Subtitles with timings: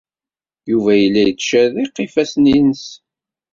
[0.69, 2.85] Yuba yella yettcerriq ifassen-nnes.